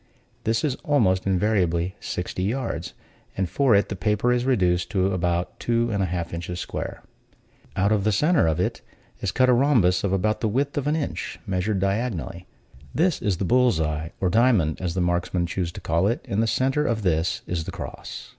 This 0.45 0.63
is 0.63 0.73
almost 0.77 1.27
invariably 1.27 1.95
sixty 1.99 2.41
yards, 2.41 2.95
and 3.37 3.47
for 3.47 3.75
it 3.75 3.87
the 3.89 3.95
paper 3.95 4.33
is 4.33 4.45
reduced 4.45 4.89
to 4.89 5.13
about 5.13 5.59
two 5.59 5.91
and 5.91 6.01
a 6.01 6.07
half 6.07 6.33
inches 6.33 6.59
square. 6.59 7.03
Out 7.75 7.91
of 7.91 8.03
the 8.03 8.11
center 8.11 8.47
of 8.47 8.59
it 8.59 8.81
is 9.19 9.31
cut 9.31 9.47
a 9.47 9.53
rhombus 9.53 10.03
of 10.03 10.11
about 10.11 10.41
the 10.41 10.47
width 10.47 10.75
of 10.75 10.87
an 10.87 10.95
inch, 10.95 11.39
measured 11.45 11.79
diagonally; 11.81 12.47
this 12.95 13.21
is 13.21 13.37
the 13.37 13.45
bull's 13.45 13.79
eye, 13.79 14.11
or 14.19 14.31
diamond, 14.31 14.81
as 14.81 14.95
the 14.95 15.01
marksmen 15.01 15.45
choose 15.45 15.71
to 15.73 15.81
call 15.81 16.07
it; 16.07 16.25
in 16.27 16.39
the 16.39 16.47
center 16.47 16.83
of 16.87 17.03
this 17.03 17.43
is 17.45 17.65
the 17.65 17.71
cross. 17.71 18.29